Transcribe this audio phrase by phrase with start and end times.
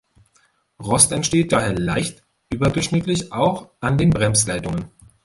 [0.81, 4.89] Rost entsteht daher leicht überdurchschnittlich, auch an den Bremsleitungen.